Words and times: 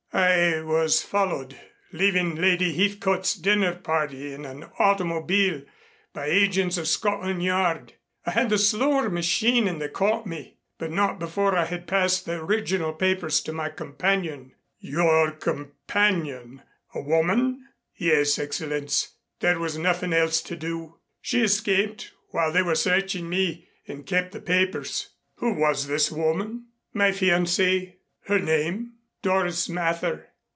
"I 0.13 0.61
was 0.61 1.01
followed, 1.01 1.55
leaving 1.93 2.35
Lady 2.35 2.73
Heathcote's 2.73 3.33
dinner 3.33 3.73
party 3.75 4.33
in 4.33 4.43
an 4.43 4.65
automobile, 4.77 5.63
by 6.11 6.25
agents 6.25 6.77
of 6.77 6.89
Scotland 6.89 7.41
Yard. 7.41 7.93
I 8.25 8.31
had 8.31 8.49
the 8.49 8.57
slower 8.57 9.09
machine 9.09 9.69
and 9.69 9.81
they 9.81 9.87
caught 9.87 10.27
me. 10.27 10.57
But 10.77 10.91
not 10.91 11.17
before 11.17 11.55
I 11.57 11.63
had 11.63 11.87
passed 11.87 12.25
the 12.25 12.33
original 12.33 12.91
papers 12.91 13.39
to 13.43 13.53
my 13.53 13.69
companion" 13.69 14.51
"Your 14.95 15.31
companion 15.31 16.61
a 16.93 16.99
woman?" 17.01 17.69
"Yes, 17.95 18.37
Excellenz, 18.37 19.13
there 19.39 19.59
was 19.59 19.77
nothing 19.77 20.11
else 20.11 20.41
to 20.43 20.57
do. 20.57 20.99
She 21.21 21.41
escaped 21.41 22.11
while 22.31 22.51
they 22.51 22.61
were 22.61 22.75
searching 22.75 23.29
me 23.29 23.69
and 23.87 24.05
kept 24.05 24.33
the 24.33 24.41
papers" 24.41 25.09
"Who 25.37 25.53
was 25.53 25.87
this 25.87 26.11
woman?" 26.11 26.65
"My 26.93 27.11
fiancée." 27.11 27.93
"Her 28.25 28.39
name?" 28.39 28.93
"Doris 29.23 29.69
Mather." 29.69 30.29